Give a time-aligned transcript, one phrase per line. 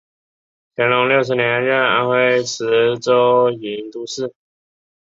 [0.75, 4.33] 乾隆六十年任安徽池州营都司。